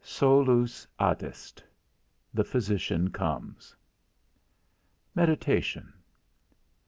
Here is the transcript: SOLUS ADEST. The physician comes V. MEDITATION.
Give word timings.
SOLUS 0.03 0.87
ADEST. 0.99 1.63
The 2.33 2.43
physician 2.43 3.11
comes 3.11 3.75
V. 5.13 5.19
MEDITATION. 5.19 5.93